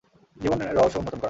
[0.37, 1.19] জীবনের রহস্য উন্মোচন করা!